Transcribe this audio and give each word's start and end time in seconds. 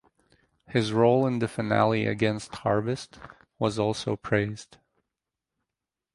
His 0.67 0.93
role 0.93 1.27
in 1.27 1.37
the 1.37 1.47
finale 1.47 2.07
against 2.07 2.55
Harvest 2.55 3.19
was 3.59 3.77
also 3.77 4.15
praised. 4.15 4.77